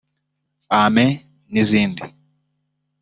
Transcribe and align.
‘Ameen’ 0.79 1.13
n’izindi 1.51 2.03